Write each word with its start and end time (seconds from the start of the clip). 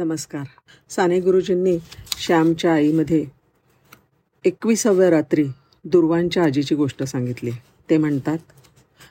नमस्कार. 0.00 0.44
साने 0.90 1.20
गुरुजींनी 1.20 1.78
श्यामच्या 2.18 2.74
आईमध्ये 2.74 3.24
एकविसाव्या 4.44 5.10
रात्री 5.10 5.44
दुर्वांच्या 5.84 6.44
आजीची 6.44 6.74
गोष्ट 6.74 7.02
सांगितली. 7.02 7.50
ते 7.90 7.96
म्हणतात 7.96 8.38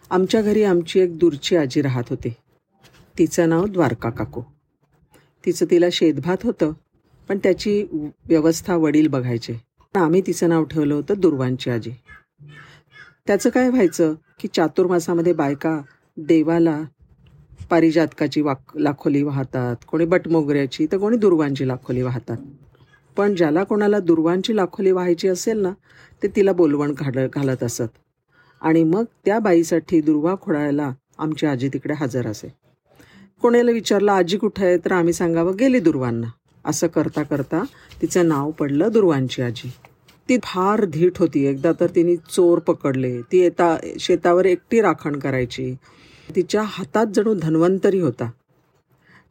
आमच्या 0.09 0.41
घरी 0.41 0.63
आमची 0.63 0.99
एक 0.99 1.17
दूरची 1.17 1.55
आजी 1.55 1.81
राहत 1.81 2.03
होती. 2.09 2.29
तिचं 3.17 3.49
नाव 3.49 3.65
द्वारका 3.65 4.09
काकू. 4.09 4.41
तिचं 5.45 5.65
तिला 5.71 5.85
शेतभात 5.91 6.37
होतं 6.43 6.73
पण 7.27 7.37
त्याची 7.37 7.83
व्यवस्था 8.27 8.75
वडील 8.75 9.07
बघायचे. 9.07 9.53
आम्ही 9.95 10.21
तिचं 10.27 10.49
नाव 10.49 10.63
ठेवलं 10.63 10.93
होतं 10.93 11.13
दुर्वांची 11.17 11.69
आजी. 11.69 11.91
त्याचं 13.27 13.49
काय 13.49 13.69
व्हायचं 13.69 14.13
की 14.39 14.47
चातुर्मासामध्ये 14.47 15.33
बायका 15.33 15.81
देवाला 16.17 16.81
पारिजातकाची 17.69 18.41
वाक 18.41 18.59
लाखोली 18.75 19.23
वाहतात. 19.23 19.75
कोणी 19.87 20.05
बटमोगऱ्याची 20.05 20.87
तर 20.91 20.97
कोणी 20.97 21.17
दुर्वांची 21.17 21.67
लाखोली 21.67 22.01
वाहतात. 22.01 22.37
पण 23.17 23.35
ज्याला 23.35 23.63
कोणाला 23.63 23.99
दुर्वांची 23.99 24.55
लाखोली 24.55 24.91
व्हायची 24.91 25.27
असेल 25.27 25.57
ना 25.57 25.71
ते 26.23 26.27
तिला 26.27 26.51
बोलवण 26.51 26.93
घाल 26.97 27.27
घालत 27.35 27.63
असत. 27.63 27.97
आणि 28.61 28.83
मग 28.83 29.03
त्या 29.25 29.39
बाईसाठी 29.39 30.01
दुर्वा 30.01 30.35
खोडायला 30.41 30.91
आमची 31.17 31.45
आजी 31.45 31.67
तिकडे 31.67 31.93
हजर 31.93 32.27
असे. 32.27 32.47
कोणाला 33.41 33.71
विचारलं 33.71 34.11
आजी 34.11 34.37
कुठे 34.37 34.65
आहे? 34.65 34.77
तर 34.77 34.91
आम्ही 34.91 35.13
सांगावं 35.13 35.55
गेली 35.59 35.79
दुर्वांना. 35.79 36.27
असं 36.65 36.87
करता 36.87 37.23
करता 37.23 37.63
तिचं 38.01 38.27
नाव 38.27 38.51
पडलं 38.51 38.91
दुर्वांची 38.91 39.41
आजी. 39.41 39.71
ती 40.29 40.37
फार 40.43 40.85
धीट 40.85 41.17
होती. 41.17 41.45
एकदा 41.45 41.71
तर 41.79 41.87
तिने 41.95 42.15
चोर 42.15 42.59
पकडले. 42.59 43.21
ती 43.21 43.37
येता 43.37 43.77
शेतावर 43.99 44.45
एकटी 44.45 44.81
राखण 44.81 45.19
करायची. 45.19 45.75
तिच्या 46.35 46.61
हातात 46.65 47.05
जणू 47.13 47.33
धन्वंतरी 47.33 47.99
होता. 47.99 48.31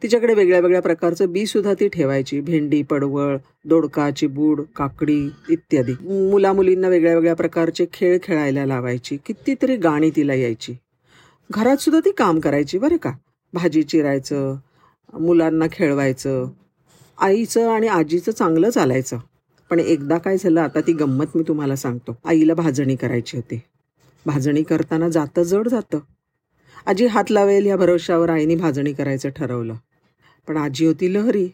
तिच्याकडे 0.02 0.34
वेगळ्या 0.34 0.60
वेगळ्या 0.60 0.82
प्रकारचं 0.82 1.32
बी 1.32 1.46
सुद्धा 1.46 1.74
ती 1.74 1.88
ठेवायची. 1.88 2.40
भेंडी 2.40 2.82
पडवळ 2.82 3.36
दोडका 3.64 4.10
चिबूड 4.10 4.60
काकडी 4.76 5.30
इत्यादी. 5.50 5.92
मुला 6.30 6.52
मुलींना 6.52 6.88
वेगळ्या 6.88 7.14
वेगळ्या 7.14 7.34
प्रकारचे 7.34 7.86
खेळ 7.92 8.18
खेळायला 8.22 8.66
लावायची. 8.66 9.16
कितीतरी 9.26 9.76
गाणी 9.76 10.10
तिला 10.16 10.34
यायची. 10.34 10.74
घरात 11.50 11.76
सुद्धा 11.76 12.00
ती 12.00 12.12
काम 12.12 12.40
करायची 12.40 12.78
बरं 12.78 12.96
का. 12.96 13.12
भाजी 13.52 13.82
चिरायचं 13.82 14.56
मुलांना 15.12 15.64
खेळवायचं 15.72 16.46
आईचं 17.18 17.70
आणि 17.70 17.88
आजीचं 17.88 18.32
चांगलं 18.32 18.70
चालायचं. 18.70 19.18
पण 19.70 19.80
एकदा 19.80 20.18
काय 20.18 20.36
झालं 20.38 20.60
आता 20.60 20.80
ती 20.80 20.92
गंमत 20.92 21.26
मी 21.34 21.42
तुम्हाला 21.48 21.76
सांगतो. 21.76 22.16
आईला 22.24 22.54
भाजणी 22.54 22.96
करायची 22.96 23.36
होती. 23.36 23.60
भाजणी 24.26 24.62
करताना 24.62 25.08
जातं 25.08 25.42
जड 25.42 25.68
जातं. 25.68 25.98
आजी 26.86 27.06
हात 27.06 27.30
लावेल 27.30 27.66
या 27.66 27.76
भरोशावर 27.76 28.30
आईने 28.30 28.56
भाजणी 28.56 28.92
करायचं 28.92 29.28
ठरवलं. 29.28 29.74
पण 30.48 30.56
आजी 30.56 30.86
होती 30.86 31.14
लहरी. 31.14 31.48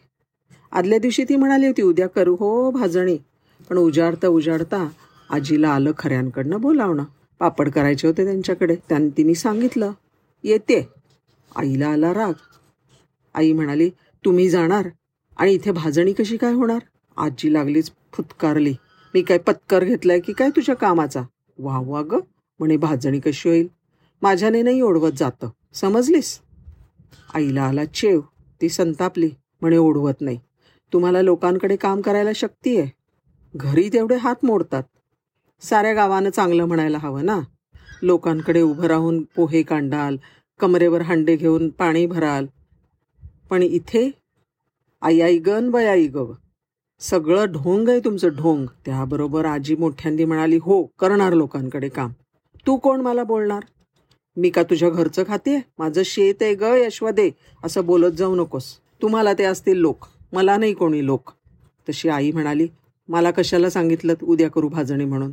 आदल्या 0.71 0.99
दिवशी 0.99 1.23
ती 1.23 1.35
म्हणाली 1.35 1.67
होती 1.67 1.81
उद्या 1.81 2.07
करू 2.07 2.35
हो 2.35 2.71
भाजणी. 2.71 3.17
पण 3.69 3.77
उजाडता 3.77 4.27
उजाडता 4.27 4.87
आजीला 5.29 5.69
आलं 5.69 5.91
खऱ्यांकडनं 5.97 6.61
बोलावणं. 6.61 7.03
पापड 7.39 7.69
करायचे 7.69 8.07
होते 8.07 8.25
त्यांच्याकडे. 8.25 8.75
त्यां 8.75 9.09
तिने 9.09 9.35
सांगितलं 9.35 9.91
येते. 10.43 10.89
आईला 11.55 11.87
आला 11.87 12.13
राग. 12.13 12.33
आई 13.33 13.53
म्हणाली 13.53 13.89
तुम्ही 14.25 14.49
जाणार 14.49 14.87
आणि 15.37 15.53
इथे 15.53 15.71
भाजणी 15.71 16.13
कशी 16.13 16.37
काय 16.37 16.53
होणार? 16.53 16.79
आजी 17.17 17.53
लागलीच 17.53 17.91
फुतकारली. 18.13 18.73
मी 19.13 19.21
काय 19.21 19.37
पत्कर 19.37 19.83
घेतलाय 19.83 20.19
की 20.19 20.33
काय 20.33 20.49
तुझ्या 20.49 20.75
कामाचा? 20.75 21.21
वा 21.59 21.79
वा 21.79 22.01
ग. 22.01 22.19
म्हणे 22.59 22.77
भाजणी 22.77 23.19
कशी 23.19 23.49
होईल? 23.49 23.67
माझ्याने 24.21 24.61
नाही 24.61 24.81
ओढवत 24.81 25.11
जातं. 25.11 25.49
समजलीस? 25.73 26.39
आईला 27.33 27.63
आला 27.63 27.85
चेव. 27.85 28.21
ती 28.61 28.69
संतापली. 28.69 29.29
म्हणे 29.61 29.77
ओढवत 29.77 30.21
नाही. 30.21 30.39
तुम्हाला 30.93 31.21
लोकांकडे 31.21 31.75
काम 31.75 32.01
करायला 32.01 32.29
शक्ती 32.35 32.79
आहे. 32.79 32.91
घरी 33.55 33.89
तेवढे 33.93 34.15
हात 34.15 34.35
मोडतात. 34.43 34.83
साऱ्या 35.61 35.93
गावानं 35.93 36.29
चांगलं 36.29 36.65
म्हणायला 36.65 36.97
हवं 36.97 37.25
ना? 37.25 37.39
लोकांकडे 38.01 38.61
उभं 38.61 38.83
राहून 38.83 39.23
पोहे 39.23 39.63
कांडाल 39.63 40.17
कमरेवर 40.59 41.01
हांडे 41.01 41.35
घेऊन 41.35 41.69
पाणी 41.69 42.05
भराल. 42.05 42.45
पण 43.49 43.63
इथे 43.63 44.11
आई 45.01 45.21
आई 45.21 45.37
गन 45.37 45.71
बय 45.71 45.85
आई 45.85 46.07
ग 46.07 46.31
सगळं 46.99 47.45
ढोंग 47.45 47.89
आहे 47.89 47.99
तुमचं 47.99 48.27
ढोंग. 48.27 48.65
त्याबरोबर 48.85 49.45
आजी 49.45 49.75
मोठ्यांदी 49.75 50.25
म्हणाली 50.25 50.57
हो 50.57 50.83
करणार 50.83 51.33
लोकांकडे 51.33 51.89
काम. 51.89 52.11
तू 52.67 52.77
कोण 52.77 53.01
मला 53.01 53.23
बोलणार? 53.23 53.63
मी 54.37 54.49
का 54.49 54.63
तुझ्या 54.63 54.89
घरचं 54.89 55.23
खाते? 55.27 55.63
माझं 55.79 56.01
शेत 56.05 56.33
आहे 56.41 56.55
ग 56.55 56.61
यशवदे. 56.61 57.31
असं 57.63 57.85
बोलत 57.85 58.11
जाऊ 58.11 58.35
नकोस. 58.35 58.63
तुम्हाला 59.01 59.33
ते 59.33 59.43
असतील 59.43 59.77
लोक. 59.77 60.05
मला 60.33 60.57
नाही 60.57 60.73
कोणी 60.73 61.05
लोक. 61.05 61.31
तशी 61.89 62.09
आई 62.09 62.31
म्हणाली 62.31 62.67
मला 63.09 63.31
कशाला 63.31 63.69
सांगितलं 63.69 64.13
उद्या 64.23 64.49
करू 64.49 64.67
भाजणी 64.67 65.05
म्हणून? 65.05 65.31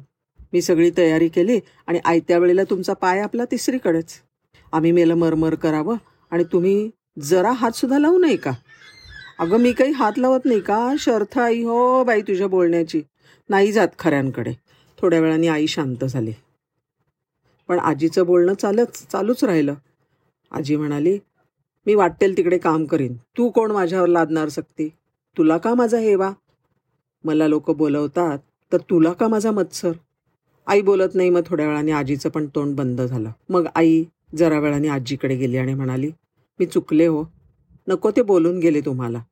मी 0.53 0.63
सगळी 0.63 0.91
तयारी 0.97 1.29
केली 1.29 1.61
आणि 1.87 2.01
आयत्या 2.05 2.39
वेळेला 2.39 2.65
तुमचा 2.65 2.93
पाय 2.93 3.21
आपला 3.21 3.45
तिसरीकडेच. 3.45 4.07
आम्ही 4.73 4.93
मेलं 4.93 5.15
मरमर 5.15 5.55
करावं 5.55 5.97
आणि 6.31 6.45
तुम्ही 6.45 6.91
जरा 7.23 7.53
हात 7.53 7.71
सुद्धा 7.71 7.99
लावू 7.99 8.19
नये 8.19 8.37
का? 8.37 8.53
अगं 9.39 9.57
मी 9.57 9.73
काही 9.73 9.91
हात 9.91 10.13
लावत 10.19 10.41
नाही 10.45 10.61
का? 10.61 10.95
शर्थ 10.99 11.39
आई 11.39 11.63
हो 11.63 12.05
बाई 12.05 12.21
तुझ्या 12.21 12.47
बोलण्याची. 12.47 13.03
नाही 13.49 13.73
जात 13.73 13.89
खऱ्यांकडे. 13.99 14.53
थोड्या 14.99 15.21
वेळाने 15.21 15.49
आई 15.49 15.67
शांत 15.67 16.05
झाली. 16.05 16.33
पण 17.73 17.79
आजीचं 17.79 18.27
बोलणं 18.27 18.55
चालच 18.55 19.07
चालूच 19.13 19.45
राहिलं. 19.45 19.75
आजी 20.51 20.77
म्हणाली 20.77 21.19
मी 21.87 21.95
वाटेल 21.95 22.37
तिकडे 22.37 22.59
काम 22.59 22.85
करीन. 22.85 23.15
तू 23.15 23.49
कोण 23.51 23.71
माझ्यावर 23.71 24.09
लादणार 24.09 24.49
सक्ती? 24.49 24.89
तुला 25.39 25.59
का 25.59 25.75
माझा 25.75 25.99
हेवा? 25.99 26.33
मला 27.25 27.49
लोक 27.49 27.71
बोलवतात 27.71 28.39
तर 28.73 28.77
तुला 28.77 29.13
का 29.13 29.29
माझा 29.29 29.51
मत्सर? 29.51 29.93
आई 30.67 30.81
बोलत 30.81 31.15
नाही 31.15 31.31
मग 31.31 31.41
थोड्या 31.47 31.67
वेळाने 31.67 31.93
आजीचं 31.93 32.29
पण 32.29 32.47
तोंड 32.47 32.77
बंद 32.77 33.01
झालं. 33.01 33.31
मग 33.49 33.67
आई 33.75 34.05
जरा 34.37 34.59
वेळाने 34.59 34.89
आजीकडे 34.89 35.37
गेली 35.37 35.57
आणि 35.57 35.75
म्हणाली 35.75 36.11
मी 36.59 36.67
चुकले 36.67 37.07
हो. 37.07 37.25
नको 37.89 38.11
ते 38.11 38.23
बोलून 38.23 38.59
गेले 38.59 38.81
तुम्हाला. 38.81 39.23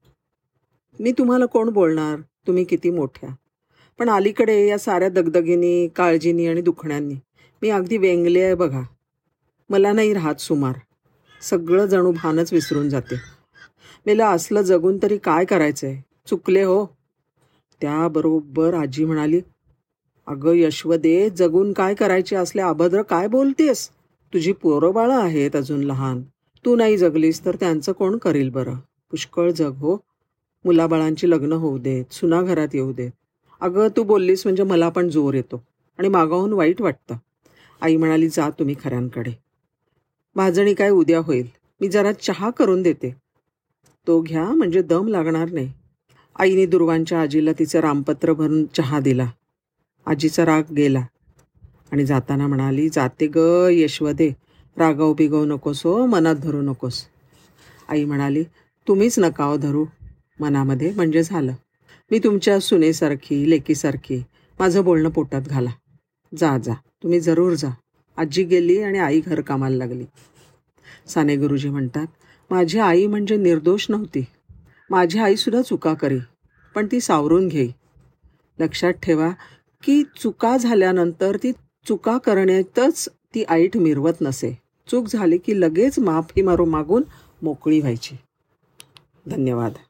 मी 1.01 1.13
तुम्हाला 1.13 1.47
कोण 1.47 1.69
बोलणार? 1.69 2.21
तुम्ही 2.47 2.65
किती 2.65 2.91
मोठ्या. 2.91 3.35
पण 3.99 4.11
अलीकडे 4.11 4.69
या 4.69 4.79
साऱ्या 4.79 5.09
दगदगीनी 5.09 5.89
काळजीनी 5.89 6.47
आणि 6.47 6.61
दुखण्यांनी 6.61 7.15
मी 7.63 7.71
अगदी 7.71 7.97
वेंगले 7.99 8.43
आहे 8.43 8.55
बघा. 8.55 8.83
मला 9.71 9.93
नाही 9.93 10.15
राहत 10.15 10.41
सुमार. 10.41 10.75
सगळं 11.43 11.87
जणू 11.87 12.13
भानच 12.13 12.53
विसरून 12.53 12.89
जाते. 12.89 13.15
मेला 14.07 14.29
असलं 14.29 14.63
जगून 14.63 14.99
तरी 15.03 15.19
काय 15.19 15.45
करायचं 15.45 15.87
आहे 15.87 16.03
चुकले 16.27 16.63
हो. 16.63 16.87
त्याबरोबर 17.81 18.75
आजी 18.75 19.05
म्हणाली 19.05 19.41
अगं 20.27 20.53
यशवदे 20.53 21.31
जगून 21.31 21.73
काय 21.73 21.95
करायचे 21.95 22.37
असले 22.37 22.63
अभद्र 22.63 23.03
काय 23.03 23.29
बोलतेस? 23.29 23.89
तुझी 24.33 24.53
पोरंबाळं 24.53 25.21
आहेत 25.21 25.57
अजून 25.57 25.81
लहान. 25.81 26.23
तू 26.65 26.77
नाही 26.77 26.97
जगलीस 26.97 27.45
तर 27.45 27.57
त्यांचं 27.57 27.93
कोण 27.93 28.19
करील 28.19 28.51
बरं? 28.51 28.75
पुष्कळ 29.11 29.51
जग 29.51 29.73
हो. 29.73 29.97
मुलाबाळांची 30.65 31.31
लग्न 31.31 31.53
होऊ 31.53 31.79
देत 31.79 32.13
सुना 32.13 32.43
घरात 32.43 32.69
येऊ 32.75 32.93
देत. 32.93 33.11
अगं 33.61 33.89
तू 33.97 34.03
बोललीस 34.03 34.47
म्हणजे 34.47 34.63
मला 34.63 34.89
पण 34.89 35.09
जोर 35.09 35.35
येतो 35.35 35.63
आणि 35.99 36.09
मागाहून 36.09 36.53
वाईट 36.53 36.83
वाटतं. 36.83 37.15
आई 37.81 37.97
म्हणाली 37.97 38.29
जा 38.29 38.51
तुम्ही 38.51 38.75
खऱ्यांकडे. 38.85 39.33
भाजणी 40.37 40.75
काय 40.75 40.91
उद्या 40.91 41.19
होईल? 41.19 41.47
मी 41.81 41.89
जरा 41.89 42.13
चहा 42.13 42.51
करून 42.51 42.83
देते. 42.83 43.17
तो 44.07 44.21
घ्या 44.21 44.45
म्हणजे 44.45 44.83
दम 44.83 45.09
लागणार 45.09 45.51
नाही. 45.51 45.73
आईने 46.39 46.67
दुर्वांच्या 46.67 47.21
आजीला 47.23 47.51
तिचं 47.59 47.81
रामपत्र 47.81 48.33
भरून 48.33 48.65
चहा 48.65 49.01
दिला. 49.01 49.31
आजीचा 50.07 50.45
राग 50.47 50.63
गेला 50.73 51.07
आणि 51.93 52.07
जाताना 52.07 52.47
म्हणाली 52.47 52.89
जाते 52.89 53.27
ग 53.27 53.69
यशवदे. 53.71 54.31
रागाव 54.77 55.13
बिगव 55.13 55.45
नकोस 55.45 55.87
हो 55.87 56.07
मनात 56.07 56.35
धरू 56.35 56.63
नकोस. 56.63 57.05
आई 57.89 58.05
म्हणाली 58.05 58.45
तुम्हीच 58.89 59.19
नकाव 59.19 59.51
हो 59.51 59.57
धरू. 59.57 59.85
मनामध्ये 60.41 60.93
म्हणजे 60.93 61.23
झालं. 61.23 61.53
मी 62.11 62.19
तुमच्या 62.19 62.61
सुनेसारखी 62.61 63.51
लेकीसारखी. 63.51 64.23
माझं 64.59 64.85
बोलणं 64.85 65.09
पोटात 65.09 65.43
घाला. 65.43 65.71
जा 66.39 66.59
जा. 66.59 66.75
तुम्ही 67.03 67.21
जरूर 67.21 67.53
जा. 67.53 67.69
आजी 68.17 68.45
गेली 68.45 68.83
आणि 68.83 68.99
आई 68.99 69.21
घर 69.21 69.41
कामाला 69.41 69.77
लागली. 69.77 70.05
साने 71.07 71.37
गुरुजी 71.37 71.69
म्हणतात 71.69 72.07
माझी 72.51 72.79
आई 72.79 73.07
म्हणजे 73.07 73.37
निर्दोष 73.37 73.87
नव्हती. 73.89 74.25
माझी 74.91 75.19
आईसुद्धा 75.19 75.63
चुका 75.63 75.95
करी 75.95 76.19
पण 76.75 76.87
ती 76.93 77.01
सावरून 77.01 77.49
घेई 77.49 77.71
लक्षात 78.59 78.93
ठेवा 78.93 79.31
की 79.83 80.03
चुका 80.03 80.57
झाल्यानंतर 80.57 81.37
ती 81.37 81.53
चुका 81.87 82.19
करण्यातच 82.19 83.09
ती 83.35 83.45
आईट 83.45 83.77
मिरवत 83.77 84.21
नसे. 84.21 84.59
चूक 84.91 85.07
झाली 85.07 85.39
की 85.39 85.61
लगेच 85.61 85.99
माफी 85.99 86.43
मारू 86.43 86.65
मागून 86.65 87.03
मोकळी 87.43 87.81
व्हायची. 87.81 88.17
धन्यवाद. 89.27 89.73